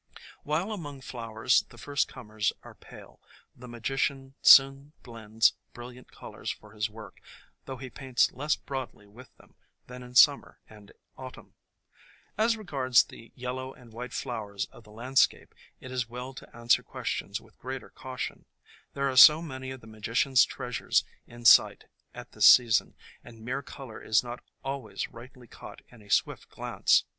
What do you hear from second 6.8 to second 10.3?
work, though he paints less broadly with them than in